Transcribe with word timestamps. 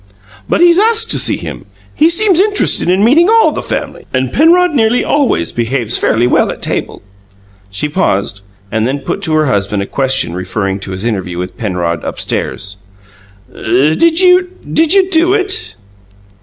"But 0.49 0.61
he's 0.61 0.79
asked 0.79 1.11
to 1.11 1.19
see 1.19 1.37
him; 1.37 1.65
he 1.93 2.09
seems 2.09 2.39
interested 2.39 2.89
in 2.89 3.03
meeting 3.03 3.29
all 3.29 3.51
the 3.51 3.61
family. 3.61 4.05
And 4.11 4.33
Penrod 4.33 4.71
nearly 4.73 5.05
always 5.05 5.51
behaves 5.51 5.95
fairly 5.95 6.25
well 6.25 6.49
at 6.49 6.63
table." 6.63 7.03
She 7.69 7.87
paused, 7.87 8.41
and 8.71 8.87
then 8.87 9.01
put 9.01 9.21
to 9.21 9.33
her 9.35 9.45
husband 9.45 9.83
a 9.83 9.85
question 9.85 10.33
referring 10.33 10.79
to 10.79 10.91
his 10.93 11.05
interview 11.05 11.37
with 11.37 11.55
Penrod 11.55 12.03
upstairs. 12.03 12.77
"Did 13.53 14.19
you 14.19 14.49
did 14.73 14.91
you 14.95 15.07
do 15.11 15.35
it?" 15.35 15.75